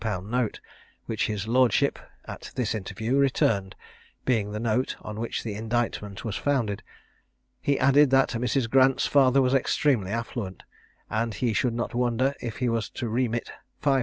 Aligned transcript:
_note, 0.25 0.59
which 1.05 1.27
his 1.27 1.47
lordship, 1.47 1.99
at 2.25 2.49
this 2.55 2.73
interview, 2.73 3.15
returned 3.15 3.75
(being 4.25 4.51
the 4.51 4.59
note 4.59 4.95
on 5.03 5.19
which 5.19 5.43
the 5.43 5.53
indictment 5.53 6.25
was 6.25 6.35
founded). 6.35 6.81
He 7.61 7.77
added, 7.77 8.09
that 8.09 8.29
Mrs. 8.29 8.67
Grant's 8.67 9.05
father 9.05 9.43
was 9.43 9.53
extremely 9.53 10.09
affluent, 10.09 10.63
and 11.07 11.35
he 11.35 11.53
should 11.53 11.75
not 11.75 11.93
wonder 11.93 12.33
if 12.41 12.55
he 12.57 12.67
was 12.67 12.89
to 12.89 13.07
remit 13.09 13.51
500_l. 13.83 13.99